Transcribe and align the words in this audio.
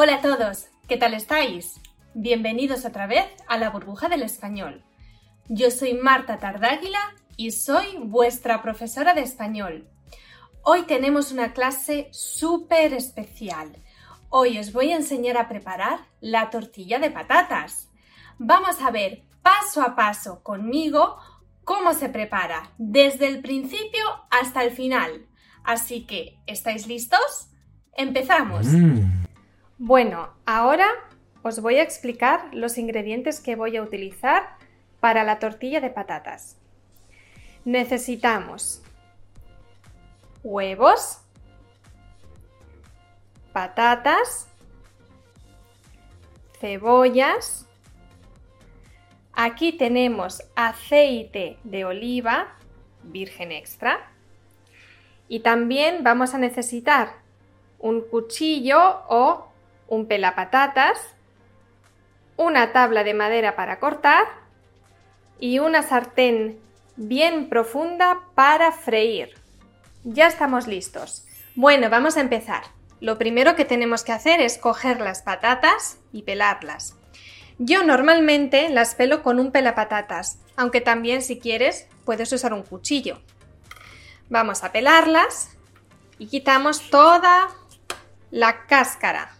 Hola 0.00 0.14
a 0.14 0.20
todos, 0.20 0.68
¿qué 0.86 0.96
tal 0.96 1.12
estáis? 1.12 1.80
Bienvenidos 2.14 2.84
otra 2.84 3.08
vez 3.08 3.26
a 3.48 3.58
la 3.58 3.70
burbuja 3.70 4.08
del 4.08 4.22
español. 4.22 4.84
Yo 5.48 5.72
soy 5.72 5.94
Marta 5.94 6.38
Tardáguila 6.38 7.00
y 7.36 7.50
soy 7.50 7.96
vuestra 7.98 8.62
profesora 8.62 9.12
de 9.12 9.22
español. 9.22 9.88
Hoy 10.62 10.82
tenemos 10.82 11.32
una 11.32 11.52
clase 11.52 12.06
súper 12.12 12.94
especial. 12.94 13.72
Hoy 14.28 14.60
os 14.60 14.72
voy 14.72 14.92
a 14.92 14.96
enseñar 14.98 15.36
a 15.36 15.48
preparar 15.48 15.98
la 16.20 16.48
tortilla 16.50 17.00
de 17.00 17.10
patatas. 17.10 17.88
Vamos 18.38 18.80
a 18.80 18.92
ver 18.92 19.24
paso 19.42 19.82
a 19.82 19.96
paso 19.96 20.44
conmigo 20.44 21.16
cómo 21.64 21.92
se 21.92 22.08
prepara 22.08 22.70
desde 22.78 23.26
el 23.26 23.40
principio 23.40 24.04
hasta 24.30 24.62
el 24.62 24.70
final. 24.70 25.26
Así 25.64 26.06
que, 26.06 26.38
¿estáis 26.46 26.86
listos? 26.86 27.48
¡Empezamos! 27.96 28.64
Mm. 28.66 29.17
Bueno, 29.80 30.30
ahora 30.44 30.88
os 31.44 31.62
voy 31.62 31.76
a 31.76 31.84
explicar 31.84 32.52
los 32.52 32.78
ingredientes 32.78 33.38
que 33.38 33.54
voy 33.54 33.76
a 33.76 33.82
utilizar 33.82 34.56
para 34.98 35.22
la 35.22 35.38
tortilla 35.38 35.80
de 35.80 35.88
patatas. 35.88 36.56
Necesitamos 37.64 38.82
huevos, 40.42 41.20
patatas, 43.52 44.48
cebollas, 46.58 47.68
aquí 49.32 49.72
tenemos 49.72 50.42
aceite 50.56 51.56
de 51.62 51.84
oliva 51.84 52.56
virgen 53.04 53.52
extra 53.52 54.10
y 55.28 55.38
también 55.40 56.02
vamos 56.02 56.34
a 56.34 56.38
necesitar 56.38 57.12
un 57.78 58.00
cuchillo 58.00 59.04
o 59.08 59.47
un 59.88 60.06
pelapatatas, 60.06 60.98
una 62.36 62.72
tabla 62.72 63.02
de 63.02 63.14
madera 63.14 63.56
para 63.56 63.80
cortar 63.80 64.24
y 65.40 65.58
una 65.58 65.82
sartén 65.82 66.60
bien 66.96 67.48
profunda 67.48 68.20
para 68.34 68.70
freír. 68.72 69.34
Ya 70.04 70.26
estamos 70.26 70.66
listos. 70.66 71.24
Bueno, 71.54 71.90
vamos 71.90 72.16
a 72.16 72.20
empezar. 72.20 72.62
Lo 73.00 73.18
primero 73.18 73.56
que 73.56 73.64
tenemos 73.64 74.04
que 74.04 74.12
hacer 74.12 74.40
es 74.40 74.58
coger 74.58 75.00
las 75.00 75.22
patatas 75.22 75.98
y 76.12 76.22
pelarlas. 76.22 76.96
Yo 77.58 77.82
normalmente 77.82 78.68
las 78.68 78.94
pelo 78.94 79.22
con 79.22 79.40
un 79.40 79.50
pelapatatas, 79.50 80.38
aunque 80.56 80.80
también 80.80 81.22
si 81.22 81.38
quieres 81.38 81.88
puedes 82.04 82.32
usar 82.32 82.52
un 82.52 82.62
cuchillo. 82.62 83.20
Vamos 84.28 84.62
a 84.62 84.72
pelarlas 84.72 85.56
y 86.18 86.28
quitamos 86.28 86.90
toda 86.90 87.48
la 88.30 88.66
cáscara. 88.66 89.37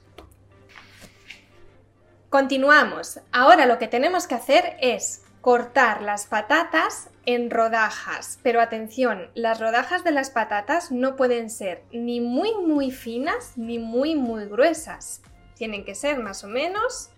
Continuamos. 2.30 3.20
Ahora 3.32 3.64
lo 3.64 3.78
que 3.78 3.88
tenemos 3.88 4.26
que 4.26 4.34
hacer 4.34 4.76
es 4.82 5.22
cortar 5.40 6.02
las 6.02 6.26
patatas 6.26 7.08
en 7.24 7.50
rodajas. 7.50 8.38
Pero 8.42 8.60
atención, 8.60 9.30
las 9.34 9.60
rodajas 9.60 10.04
de 10.04 10.10
las 10.10 10.28
patatas 10.28 10.92
no 10.92 11.16
pueden 11.16 11.48
ser 11.48 11.82
ni 11.90 12.20
muy 12.20 12.54
muy 12.54 12.90
finas 12.90 13.56
ni 13.56 13.78
muy 13.78 14.14
muy 14.14 14.44
gruesas. 14.44 15.22
Tienen 15.54 15.86
que 15.86 15.94
ser 15.94 16.18
más 16.18 16.44
o 16.44 16.48
menos 16.48 17.08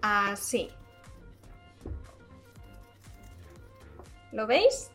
así. 0.00 0.70
¿Lo 4.32 4.46
veis? 4.46 4.90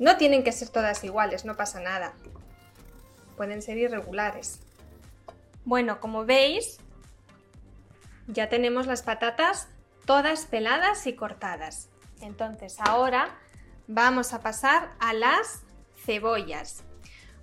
No 0.00 0.16
tienen 0.16 0.42
que 0.42 0.50
ser 0.50 0.70
todas 0.70 1.04
iguales, 1.04 1.44
no 1.44 1.56
pasa 1.56 1.78
nada. 1.78 2.14
Pueden 3.36 3.62
ser 3.62 3.78
irregulares. 3.78 4.58
Bueno, 5.64 6.00
como 6.00 6.24
veis, 6.24 6.78
ya 8.26 8.48
tenemos 8.48 8.86
las 8.86 9.02
patatas 9.02 9.68
todas 10.04 10.46
peladas 10.46 11.06
y 11.06 11.14
cortadas. 11.14 11.90
Entonces 12.20 12.76
ahora 12.80 13.38
vamos 13.86 14.32
a 14.32 14.40
pasar 14.40 14.94
a 14.98 15.12
las 15.12 15.62
cebollas. 15.96 16.84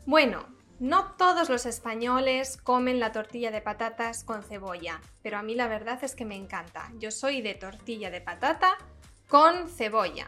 Bueno, 0.05 0.47
no 0.79 1.13
todos 1.13 1.49
los 1.49 1.65
españoles 1.65 2.57
comen 2.57 2.99
la 2.99 3.11
tortilla 3.11 3.51
de 3.51 3.61
patatas 3.61 4.23
con 4.23 4.43
cebolla, 4.43 5.01
pero 5.21 5.37
a 5.37 5.43
mí 5.43 5.55
la 5.55 5.67
verdad 5.67 6.03
es 6.03 6.15
que 6.15 6.25
me 6.25 6.35
encanta. 6.35 6.91
Yo 6.97 7.11
soy 7.11 7.41
de 7.41 7.53
tortilla 7.53 8.09
de 8.09 8.21
patata 8.21 8.77
con 9.27 9.69
cebolla. 9.69 10.27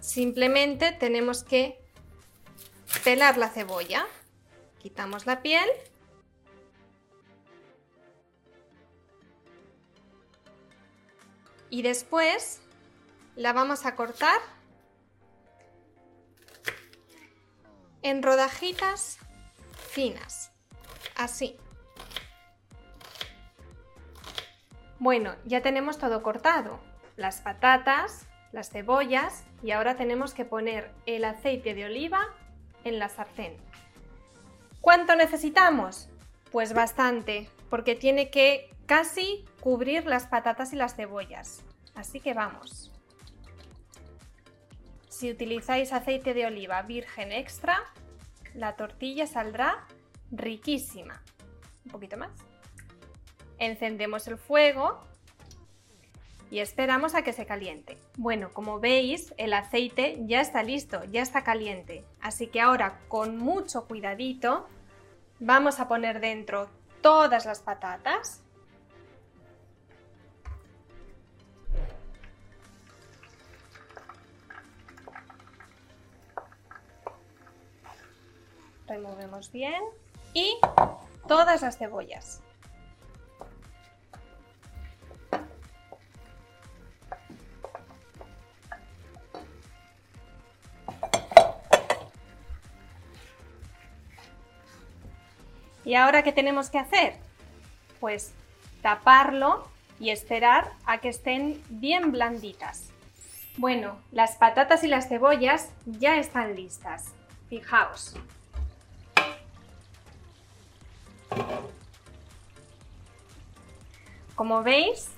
Simplemente 0.00 0.92
tenemos 0.92 1.44
que 1.44 1.78
pelar 3.04 3.36
la 3.36 3.48
cebolla. 3.48 4.06
Quitamos 4.78 5.26
la 5.26 5.42
piel 5.42 5.68
y 11.70 11.82
después 11.82 12.60
la 13.36 13.52
vamos 13.52 13.86
a 13.86 13.94
cortar 13.94 14.40
en 18.02 18.22
rodajitas 18.22 19.18
finas, 19.90 20.52
así. 21.16 21.56
Bueno, 24.98 25.34
ya 25.46 25.62
tenemos 25.62 25.98
todo 25.98 26.22
cortado, 26.22 26.78
las 27.16 27.40
patatas, 27.40 28.26
las 28.52 28.70
cebollas 28.70 29.44
y 29.62 29.70
ahora 29.70 29.96
tenemos 29.96 30.34
que 30.34 30.44
poner 30.44 30.90
el 31.06 31.24
aceite 31.24 31.74
de 31.74 31.86
oliva 31.86 32.26
en 32.84 32.98
la 32.98 33.08
sartén. 33.08 33.56
¿Cuánto 34.80 35.14
necesitamos? 35.14 36.08
Pues 36.50 36.72
bastante, 36.72 37.48
porque 37.68 37.94
tiene 37.94 38.30
que 38.30 38.70
casi 38.90 39.44
cubrir 39.60 40.04
las 40.06 40.26
patatas 40.26 40.72
y 40.72 40.76
las 40.76 40.96
cebollas. 40.96 41.62
Así 41.94 42.18
que 42.18 42.34
vamos. 42.34 42.90
Si 45.08 45.30
utilizáis 45.30 45.92
aceite 45.92 46.34
de 46.34 46.46
oliva 46.46 46.82
virgen 46.82 47.30
extra, 47.30 47.78
la 48.52 48.74
tortilla 48.74 49.28
saldrá 49.28 49.86
riquísima. 50.32 51.22
Un 51.84 51.92
poquito 51.92 52.16
más. 52.16 52.32
Encendemos 53.58 54.26
el 54.26 54.38
fuego 54.38 55.04
y 56.50 56.58
esperamos 56.58 57.14
a 57.14 57.22
que 57.22 57.32
se 57.32 57.46
caliente. 57.46 57.96
Bueno, 58.16 58.50
como 58.52 58.80
veis, 58.80 59.32
el 59.36 59.52
aceite 59.52 60.18
ya 60.26 60.40
está 60.40 60.64
listo, 60.64 61.04
ya 61.04 61.22
está 61.22 61.44
caliente. 61.44 62.04
Así 62.20 62.48
que 62.48 62.60
ahora, 62.60 62.98
con 63.06 63.36
mucho 63.36 63.86
cuidadito, 63.86 64.66
vamos 65.38 65.78
a 65.78 65.86
poner 65.86 66.18
dentro 66.18 66.68
todas 67.02 67.46
las 67.46 67.60
patatas 67.60 68.42
removemos 78.90 79.52
bien 79.52 79.82
y 80.34 80.58
todas 81.28 81.62
las 81.62 81.78
cebollas. 81.78 82.42
¿Y 95.84 95.94
ahora 95.94 96.22
qué 96.22 96.32
tenemos 96.32 96.68
que 96.68 96.78
hacer? 96.78 97.14
Pues 98.00 98.32
taparlo 98.82 99.66
y 99.98 100.10
esperar 100.10 100.72
a 100.84 100.98
que 100.98 101.08
estén 101.08 101.62
bien 101.68 102.12
blanditas. 102.12 102.90
Bueno, 103.56 103.98
las 104.12 104.36
patatas 104.36 104.84
y 104.84 104.88
las 104.88 105.08
cebollas 105.08 105.70
ya 105.86 106.16
están 106.18 106.54
listas. 106.54 107.12
Fijaos. 107.48 108.14
Como 114.34 114.62
veis, 114.62 115.10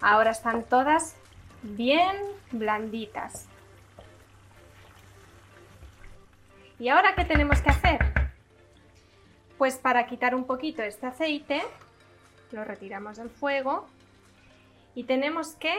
ahora 0.00 0.30
están 0.32 0.64
todas 0.64 1.16
bien 1.62 2.16
blanditas. 2.50 3.46
¿Y 6.78 6.88
ahora 6.88 7.14
qué 7.14 7.24
tenemos 7.24 7.60
que 7.62 7.70
hacer? 7.70 7.98
Pues 9.56 9.76
para 9.78 10.06
quitar 10.06 10.34
un 10.34 10.44
poquito 10.44 10.82
este 10.82 11.06
aceite, 11.06 11.62
lo 12.50 12.64
retiramos 12.64 13.16
del 13.16 13.30
fuego 13.30 13.86
y 14.94 15.04
tenemos 15.04 15.54
que 15.54 15.74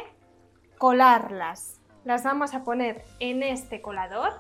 colarlas. 0.78 1.80
Las 2.06 2.24
vamos 2.24 2.54
a 2.54 2.64
poner 2.64 3.04
en 3.20 3.44
este 3.44 3.82
colador 3.82 4.34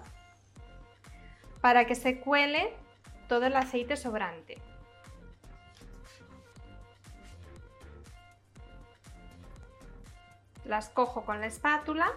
para 1.61 1.85
que 1.85 1.95
se 1.95 2.19
cuele 2.19 2.73
todo 3.27 3.45
el 3.45 3.55
aceite 3.55 3.97
sobrante. 3.97 4.61
Las 10.65 10.89
cojo 10.89 11.23
con 11.25 11.39
la 11.39 11.47
espátula 11.47 12.11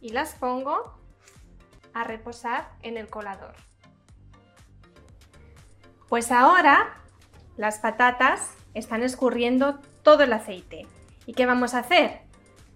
y 0.00 0.10
las 0.10 0.34
pongo 0.34 0.98
a 1.94 2.04
reposar 2.04 2.70
en 2.82 2.96
el 2.96 3.08
colador. 3.08 3.54
Pues 6.08 6.30
ahora 6.30 6.94
las 7.56 7.78
patatas 7.78 8.54
están 8.74 9.02
escurriendo 9.02 9.80
todo 10.02 10.24
el 10.24 10.32
aceite. 10.32 10.86
¿Y 11.26 11.32
qué 11.32 11.46
vamos 11.46 11.74
a 11.74 11.78
hacer? 11.78 12.20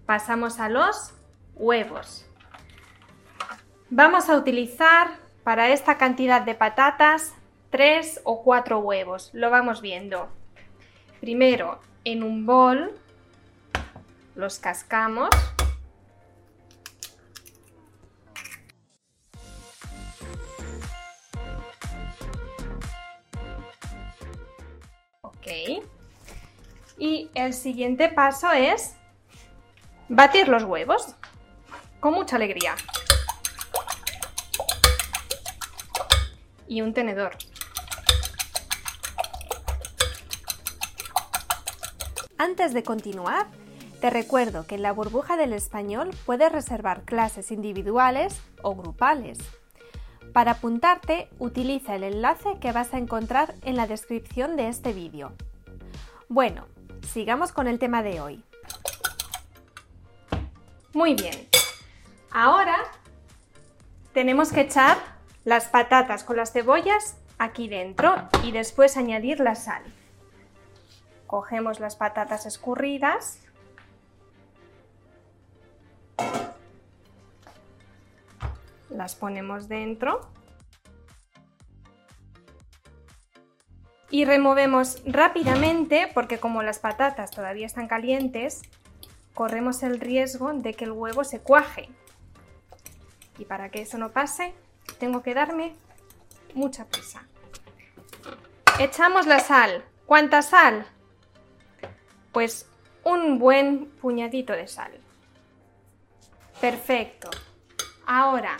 Pasamos 0.05 0.59
a 0.59 0.69
los 0.69 1.13
huevos. 1.55 2.25
Vamos 3.89 4.29
a 4.29 4.35
utilizar 4.35 5.19
para 5.43 5.69
esta 5.69 5.97
cantidad 5.97 6.41
de 6.41 6.55
patatas 6.55 7.33
tres 7.69 8.21
o 8.23 8.43
cuatro 8.43 8.79
huevos. 8.79 9.29
Lo 9.33 9.49
vamos 9.49 9.81
viendo. 9.81 10.29
Primero 11.21 11.79
en 12.03 12.23
un 12.23 12.45
bol 12.45 12.95
los 14.35 14.59
cascamos. 14.59 15.29
Ok. 25.21 25.83
Y 26.97 27.29
el 27.33 27.53
siguiente 27.53 28.09
paso 28.09 28.51
es 28.51 28.95
batir 30.07 30.47
los 30.47 30.63
huevos 30.63 31.15
con 31.99 32.13
mucha 32.13 32.35
alegría. 32.37 32.75
Y 36.67 36.81
un 36.81 36.93
tenedor. 36.93 37.35
Antes 42.41 42.73
de 42.73 42.83
continuar, 42.83 43.47
te 43.99 44.09
recuerdo 44.09 44.65
que 44.65 44.75
en 44.75 44.81
la 44.81 44.93
burbuja 44.93 45.35
del 45.35 45.51
español 45.51 46.11
puedes 46.25 46.49
reservar 46.49 47.03
clases 47.03 47.51
individuales 47.51 48.39
o 48.61 48.75
grupales. 48.75 49.37
Para 50.31 50.51
apuntarte, 50.51 51.27
utiliza 51.37 51.95
el 51.95 52.03
enlace 52.03 52.57
que 52.61 52.71
vas 52.71 52.93
a 52.93 52.97
encontrar 52.97 53.55
en 53.63 53.75
la 53.75 53.87
descripción 53.87 54.55
de 54.55 54.69
este 54.69 54.93
vídeo. 54.93 55.33
Bueno, 56.29 56.65
sigamos 57.11 57.51
con 57.51 57.67
el 57.67 57.77
tema 57.77 58.03
de 58.03 58.21
hoy. 58.21 58.41
Muy 60.93 61.15
bien. 61.15 61.35
Ahora 62.31 62.77
tenemos 64.13 64.53
que 64.53 64.61
echar 64.61 64.97
las 65.43 65.67
patatas 65.67 66.23
con 66.23 66.37
las 66.37 66.53
cebollas 66.53 67.17
aquí 67.37 67.67
dentro 67.67 68.15
y 68.45 68.53
después 68.53 68.95
añadir 68.95 69.41
la 69.41 69.55
sal. 69.55 69.83
Cogemos 71.29 71.79
las 71.79 71.95
patatas 71.95 72.47
escurridas. 72.47 73.39
Las 78.89 79.13
ponemos 79.13 79.67
dentro. 79.67 80.21
Y 84.09 84.25
removemos 84.25 85.03
rápidamente 85.05 86.09
porque 86.15 86.39
como 86.39 86.63
las 86.63 86.79
patatas 86.79 87.29
todavía 87.29 87.67
están 87.67 87.87
calientes, 87.87 88.63
corremos 89.35 89.83
el 89.83 89.99
riesgo 89.99 90.51
de 90.51 90.73
que 90.73 90.85
el 90.85 90.93
huevo 90.93 91.23
se 91.23 91.41
cuaje. 91.41 91.89
Y 93.37 93.45
para 93.45 93.69
que 93.69 93.83
eso 93.83 93.99
no 93.99 94.09
pase, 94.09 94.55
tengo 94.97 95.21
que 95.21 95.35
darme 95.35 95.75
mucha 96.55 96.85
prisa. 96.85 97.27
Echamos 98.79 99.27
la 99.27 99.39
sal. 99.39 99.85
¿Cuánta 100.07 100.41
sal? 100.41 100.87
Pues 102.31 102.69
un 103.03 103.39
buen 103.39 103.87
puñadito 104.01 104.53
de 104.53 104.67
sal. 104.67 104.91
Perfecto. 106.61 107.29
Ahora, 108.05 108.57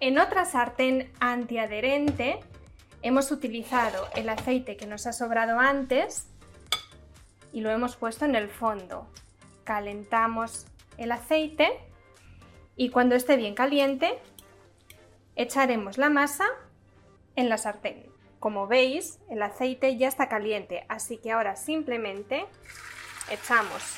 en 0.00 0.18
otra 0.18 0.44
sartén 0.44 1.12
antiadherente 1.20 2.40
hemos 3.02 3.30
utilizado 3.30 4.08
el 4.16 4.28
aceite 4.28 4.76
que 4.76 4.86
nos 4.86 5.06
ha 5.06 5.12
sobrado 5.12 5.58
antes 5.58 6.28
y 7.52 7.60
lo 7.60 7.70
hemos 7.70 7.96
puesto 7.96 8.24
en 8.24 8.34
el 8.34 8.48
fondo. 8.48 9.06
Calentamos 9.64 10.66
el 10.96 11.12
aceite 11.12 11.68
y 12.76 12.90
cuando 12.90 13.14
esté 13.14 13.36
bien 13.36 13.54
caliente 13.54 14.18
echaremos 15.36 15.98
la 15.98 16.10
masa 16.10 16.46
en 17.36 17.48
la 17.48 17.58
sartén. 17.58 18.11
Como 18.42 18.66
veis, 18.66 19.20
el 19.30 19.40
aceite 19.40 19.96
ya 19.96 20.08
está 20.08 20.28
caliente, 20.28 20.84
así 20.88 21.16
que 21.16 21.30
ahora 21.30 21.54
simplemente 21.54 22.44
echamos 23.30 23.96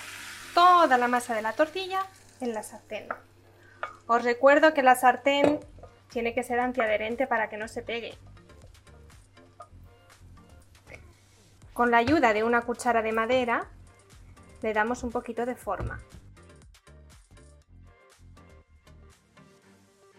toda 0.53 0.99
la 0.99 1.09
masa 1.09 1.35
de 1.35 1.41
la 1.41 1.55
tortilla 1.55 2.01
en 2.43 2.53
la 2.53 2.63
sartén. 2.63 3.09
Os 4.07 4.23
recuerdo 4.23 4.75
que 4.75 4.83
la 4.83 4.97
sartén 4.97 5.61
tiene 6.11 6.35
que 6.35 6.43
ser 6.43 6.61
antiadherente 6.61 7.27
para 7.27 7.49
que 7.49 7.57
no 7.57 7.69
se 7.69 7.81
pegue. 7.81 8.19
Con 11.73 11.91
la 11.91 11.97
ayuda 11.97 12.35
de 12.35 12.45
una 12.45 12.61
cuchara 12.61 13.01
de 13.01 13.13
madera 13.13 13.71
le 14.61 14.75
damos 14.75 15.05
un 15.05 15.11
poquito 15.11 15.47
de 15.47 15.55
forma. 15.55 16.03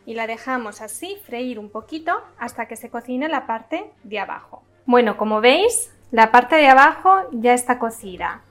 Y 0.05 0.13
la 0.13 0.27
dejamos 0.27 0.81
así 0.81 1.17
freír 1.25 1.59
un 1.59 1.69
poquito 1.69 2.21
hasta 2.37 2.67
que 2.67 2.75
se 2.75 2.89
cocine 2.89 3.27
la 3.27 3.47
parte 3.47 3.91
de 4.03 4.19
abajo. 4.19 4.63
Bueno, 4.85 5.17
como 5.17 5.41
veis, 5.41 5.91
la 6.11 6.31
parte 6.31 6.55
de 6.55 6.67
abajo 6.67 7.21
ya 7.31 7.53
está 7.53 7.79
cocida. 7.79 8.41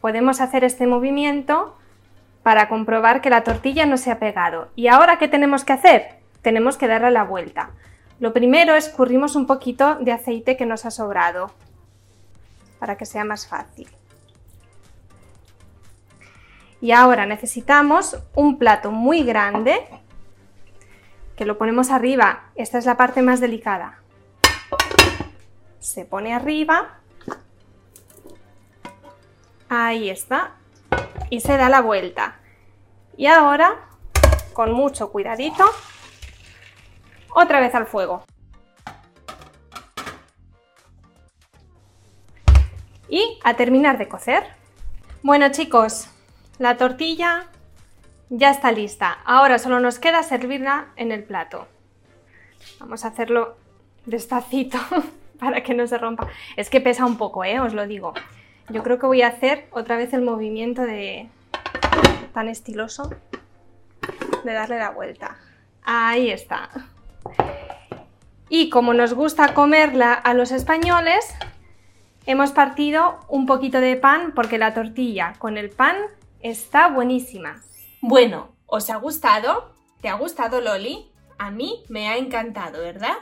Podemos 0.00 0.40
hacer 0.40 0.64
este 0.64 0.86
movimiento 0.86 1.76
para 2.42 2.68
comprobar 2.68 3.20
que 3.20 3.30
la 3.30 3.44
tortilla 3.44 3.86
no 3.86 3.96
se 3.96 4.10
ha 4.10 4.18
pegado. 4.18 4.68
¿Y 4.76 4.88
ahora 4.88 5.18
qué 5.18 5.28
tenemos 5.28 5.64
que 5.64 5.72
hacer? 5.72 6.20
Tenemos 6.42 6.76
que 6.76 6.88
darle 6.88 7.10
la 7.10 7.24
vuelta. 7.24 7.70
Lo 8.20 8.32
primero 8.32 8.74
es 8.74 8.88
escurrimos 8.88 9.36
un 9.36 9.46
poquito 9.46 9.96
de 9.96 10.12
aceite 10.12 10.56
que 10.56 10.66
nos 10.66 10.86
ha 10.86 10.90
sobrado 10.90 11.50
para 12.78 12.96
que 12.96 13.06
sea 13.06 13.24
más 13.24 13.46
fácil. 13.46 13.88
Y 16.80 16.92
ahora 16.92 17.24
necesitamos 17.24 18.18
un 18.34 18.58
plato 18.58 18.90
muy 18.90 19.24
grande 19.24 19.80
que 21.36 21.44
lo 21.44 21.58
ponemos 21.58 21.90
arriba. 21.90 22.50
Esta 22.54 22.78
es 22.78 22.86
la 22.86 22.96
parte 22.96 23.22
más 23.22 23.40
delicada. 23.40 24.00
Se 25.78 26.04
pone 26.04 26.34
arriba. 26.34 26.98
Ahí 29.68 30.10
está. 30.10 30.56
Y 31.30 31.40
se 31.40 31.56
da 31.56 31.68
la 31.68 31.80
vuelta. 31.80 32.40
Y 33.16 33.26
ahora, 33.26 33.88
con 34.52 34.72
mucho 34.72 35.10
cuidadito, 35.10 35.64
otra 37.34 37.60
vez 37.60 37.74
al 37.74 37.86
fuego. 37.86 38.24
Y 43.08 43.38
a 43.44 43.54
terminar 43.54 43.98
de 43.98 44.08
cocer. 44.08 44.44
Bueno 45.22 45.50
chicos, 45.50 46.08
la 46.58 46.76
tortilla 46.76 47.46
ya 48.36 48.50
está 48.50 48.72
lista. 48.72 49.18
Ahora 49.24 49.58
solo 49.58 49.80
nos 49.80 49.98
queda 49.98 50.22
servirla 50.22 50.86
en 50.96 51.12
el 51.12 51.22
plato. 51.22 51.68
Vamos 52.80 53.04
a 53.04 53.08
hacerlo 53.08 53.56
despacito 54.06 54.78
para 55.38 55.62
que 55.62 55.74
no 55.74 55.86
se 55.86 55.98
rompa. 55.98 56.28
Es 56.56 56.68
que 56.68 56.80
pesa 56.80 57.06
un 57.06 57.16
poco, 57.16 57.44
¿eh? 57.44 57.60
os 57.60 57.74
lo 57.74 57.86
digo. 57.86 58.12
Yo 58.70 58.82
creo 58.82 58.98
que 58.98 59.06
voy 59.06 59.22
a 59.22 59.28
hacer 59.28 59.66
otra 59.70 59.96
vez 59.96 60.12
el 60.14 60.22
movimiento 60.22 60.82
de 60.82 61.28
tan 62.32 62.48
estiloso 62.48 63.10
de 64.42 64.52
darle 64.52 64.78
la 64.78 64.90
vuelta. 64.90 65.36
Ahí 65.84 66.30
está. 66.30 66.70
Y 68.48 68.68
como 68.70 68.94
nos 68.94 69.14
gusta 69.14 69.54
comerla 69.54 70.12
a 70.12 70.34
los 70.34 70.50
españoles, 70.50 71.34
hemos 72.26 72.52
partido 72.52 73.20
un 73.28 73.46
poquito 73.46 73.80
de 73.80 73.96
pan 73.96 74.32
porque 74.34 74.58
la 74.58 74.74
tortilla 74.74 75.34
con 75.38 75.56
el 75.56 75.70
pan 75.70 75.96
está 76.40 76.88
buenísima. 76.88 77.62
Bueno, 78.06 78.54
¿os 78.66 78.90
ha 78.90 78.96
gustado? 78.96 79.72
¿Te 80.02 80.10
ha 80.10 80.14
gustado 80.16 80.60
Loli? 80.60 81.10
A 81.38 81.50
mí 81.50 81.84
me 81.88 82.06
ha 82.06 82.18
encantado, 82.18 82.82
¿verdad? 82.82 83.16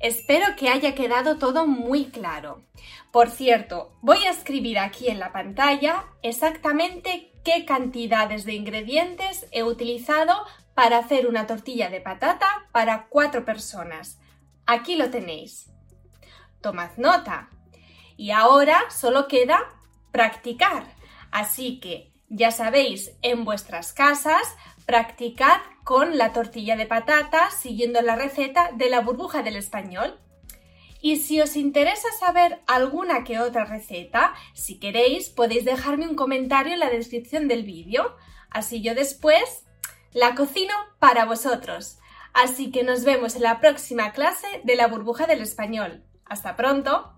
Espero 0.00 0.56
que 0.56 0.68
haya 0.68 0.96
quedado 0.96 1.38
todo 1.38 1.68
muy 1.68 2.06
claro. 2.06 2.64
Por 3.12 3.30
cierto, 3.30 3.92
voy 4.02 4.18
a 4.24 4.30
escribir 4.30 4.80
aquí 4.80 5.06
en 5.06 5.20
la 5.20 5.30
pantalla 5.30 6.04
exactamente 6.22 7.30
qué 7.44 7.64
cantidades 7.64 8.44
de 8.44 8.54
ingredientes 8.54 9.46
he 9.52 9.62
utilizado 9.62 10.34
para 10.74 10.98
hacer 10.98 11.28
una 11.28 11.46
tortilla 11.46 11.88
de 11.88 12.00
patata 12.00 12.48
para 12.72 13.06
cuatro 13.06 13.44
personas. 13.44 14.18
Aquí 14.66 14.96
lo 14.96 15.10
tenéis. 15.10 15.70
Tomad 16.60 16.90
nota. 16.96 17.50
Y 18.16 18.32
ahora 18.32 18.90
solo 18.90 19.28
queda 19.28 19.60
practicar. 20.10 20.92
Así 21.30 21.78
que 21.78 22.15
ya 22.28 22.50
sabéis, 22.50 23.12
en 23.22 23.44
vuestras 23.44 23.92
casas 23.92 24.42
practicad 24.86 25.58
con 25.84 26.16
la 26.16 26.32
tortilla 26.32 26.76
de 26.76 26.86
patata 26.86 27.50
siguiendo 27.50 28.00
la 28.02 28.16
receta 28.16 28.70
de 28.74 28.88
la 28.88 29.00
burbuja 29.00 29.42
del 29.42 29.56
español. 29.56 30.18
Y 31.00 31.16
si 31.16 31.40
os 31.40 31.56
interesa 31.56 32.08
saber 32.18 32.60
alguna 32.66 33.22
que 33.22 33.38
otra 33.38 33.64
receta, 33.64 34.34
si 34.54 34.78
queréis 34.78 35.28
podéis 35.28 35.64
dejarme 35.64 36.08
un 36.08 36.16
comentario 36.16 36.72
en 36.72 36.80
la 36.80 36.90
descripción 36.90 37.48
del 37.48 37.64
vídeo. 37.64 38.16
Así 38.50 38.80
yo 38.80 38.94
después 38.94 39.64
la 40.12 40.34
cocino 40.34 40.74
para 40.98 41.26
vosotros. 41.26 41.98
Así 42.32 42.70
que 42.70 42.82
nos 42.82 43.04
vemos 43.04 43.36
en 43.36 43.42
la 43.42 43.60
próxima 43.60 44.12
clase 44.12 44.46
de 44.64 44.76
la 44.76 44.88
burbuja 44.88 45.26
del 45.26 45.42
español. 45.42 46.02
Hasta 46.24 46.56
pronto. 46.56 47.12